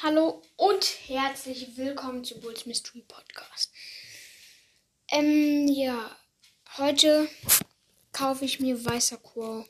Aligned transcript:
Hallo 0.00 0.44
und 0.54 0.84
herzlich 1.08 1.76
willkommen 1.76 2.22
zu 2.22 2.38
Bulls 2.38 2.66
Mystery 2.66 3.00
Podcast. 3.08 3.72
Ähm, 5.08 5.66
ja, 5.66 6.16
heute 6.76 7.28
kaufe 8.12 8.44
ich 8.44 8.60
mir 8.60 8.84
weißer 8.84 9.16
Quo. 9.16 9.66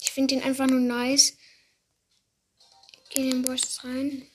Ich 0.00 0.12
finde 0.12 0.36
den 0.36 0.44
einfach 0.44 0.68
nur 0.68 0.78
nice. 0.78 1.36
Geh 3.10 3.22
in 3.22 3.30
den 3.30 3.42
Boss 3.42 3.82
rein. 3.82 4.30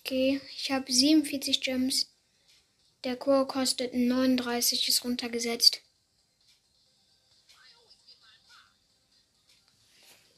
Okay, 0.00 0.40
ich 0.56 0.70
habe 0.70 0.90
47 0.90 1.60
Gems. 1.60 2.14
Der 3.04 3.16
Quo 3.16 3.44
kostet 3.44 3.92
39, 3.92 4.88
ist 4.88 5.04
runtergesetzt. 5.04 5.83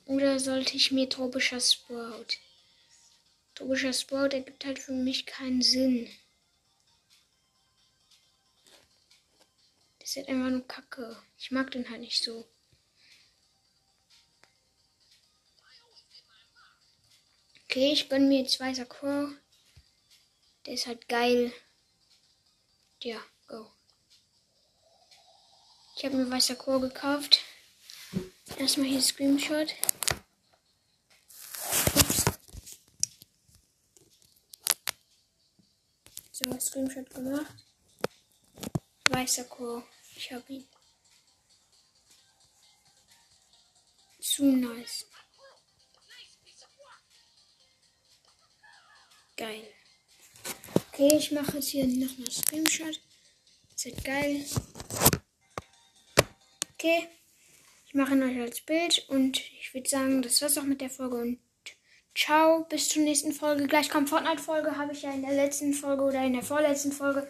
Oder 0.06 0.38
sollte 0.38 0.76
ich 0.76 0.92
mir 0.92 1.08
tropischer 1.08 1.60
Sprout? 1.60 2.26
Tropischer 3.56 3.92
Sprout 3.92 4.34
ergibt 4.34 4.64
halt 4.64 4.78
für 4.78 4.92
mich 4.92 5.26
keinen 5.26 5.62
Sinn. 5.62 6.08
Das 9.98 10.10
ist 10.10 10.16
halt 10.16 10.28
einfach 10.28 10.50
nur 10.50 10.68
Kacke. 10.68 11.20
Ich 11.38 11.50
mag 11.50 11.72
den 11.72 11.90
halt 11.90 12.00
nicht 12.00 12.22
so. 12.22 12.46
Okay, 17.64 17.92
ich 17.92 18.08
gönne 18.08 18.26
mir 18.26 18.42
jetzt 18.42 18.60
weißer 18.60 18.86
Crow. 18.86 19.30
Der 20.64 20.74
ist 20.74 20.86
halt 20.86 21.08
geil. 21.08 21.52
Ja, 23.02 23.20
go. 23.48 23.70
Ich 25.96 26.04
habe 26.04 26.16
mir 26.16 26.30
weißer 26.30 26.54
Crow 26.54 26.80
gekauft. 26.80 27.40
Erstmal 28.58 28.86
hier 28.86 29.02
Screenshot. 29.02 29.74
So, 36.38 36.60
Screenshot 36.60 37.08
gemacht. 37.08 37.64
Weißer 39.08 39.44
Chor. 39.44 39.82
Ich 40.14 40.30
hab 40.30 40.50
ihn. 40.50 40.68
Zu 44.20 44.44
nice. 44.44 45.06
Geil. 49.38 49.66
Okay, 50.92 51.16
ich 51.16 51.32
mache 51.32 51.56
jetzt 51.56 51.68
hier 51.68 51.86
nochmal 51.86 52.30
Screenshot. 52.30 53.00
Das 53.72 53.86
wird 53.86 54.04
geil. 54.04 54.44
Okay. 56.74 57.08
Ich 57.86 57.94
mache 57.94 58.12
ihn 58.12 58.22
euch 58.22 58.42
als 58.42 58.60
Bild 58.60 59.08
und 59.08 59.38
ich 59.38 59.72
würde 59.72 59.88
sagen, 59.88 60.20
das 60.20 60.42
war's 60.42 60.58
auch 60.58 60.64
mit 60.64 60.82
der 60.82 60.90
Folge 60.90 61.16
und 61.16 61.45
Ciao, 62.16 62.64
bis 62.70 62.88
zur 62.88 63.02
nächsten 63.02 63.32
Folge. 63.32 63.66
Gleich 63.66 63.90
kommt 63.90 64.08
Fortnite-Folge, 64.08 64.78
habe 64.78 64.92
ich 64.92 65.02
ja 65.02 65.10
in 65.10 65.20
der 65.20 65.34
letzten 65.34 65.74
Folge 65.74 66.02
oder 66.02 66.24
in 66.24 66.32
der 66.32 66.42
vorletzten 66.42 66.90
Folge 66.90 67.28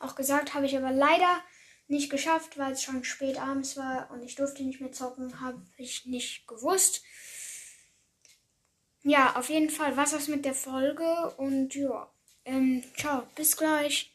auch 0.00 0.16
gesagt, 0.16 0.54
habe 0.54 0.66
ich 0.66 0.76
aber 0.76 0.90
leider 0.90 1.40
nicht 1.86 2.10
geschafft, 2.10 2.58
weil 2.58 2.72
es 2.72 2.82
schon 2.82 3.04
spät 3.04 3.38
abends 3.38 3.76
war 3.76 4.10
und 4.10 4.24
ich 4.24 4.34
durfte 4.34 4.64
nicht 4.64 4.80
mehr 4.80 4.90
zocken, 4.90 5.40
habe 5.40 5.62
ich 5.76 6.06
nicht 6.06 6.48
gewusst. 6.48 7.04
Ja, 9.04 9.36
auf 9.36 9.50
jeden 9.50 9.70
Fall 9.70 9.96
was 9.96 10.10
das 10.10 10.26
mit 10.26 10.44
der 10.44 10.54
Folge 10.54 11.32
und 11.36 11.72
ja, 11.76 12.10
ähm, 12.44 12.82
ciao, 12.96 13.22
bis 13.36 13.56
gleich. 13.56 14.13